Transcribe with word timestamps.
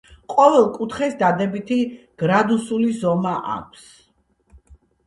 ყოველ 0.35 0.63
კუთხეს 0.77 1.13
დადებითი 1.19 1.79
გრადუსული 2.25 2.91
ზომა 3.05 3.39
აქვს. 3.61 3.89